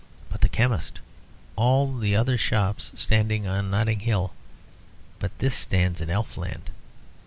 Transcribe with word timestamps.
But 0.31 0.41
the 0.41 0.49
chemist! 0.49 0.99
All 1.55 1.95
the 1.95 2.15
other 2.15 2.35
shops 2.35 2.91
stand 2.95 3.31
in 3.31 3.43
Notting 3.69 3.99
Hill, 3.99 4.33
but 5.19 5.29
this 5.37 5.53
stands 5.53 6.01
in 6.01 6.09
Elf 6.09 6.37
land. 6.37 6.71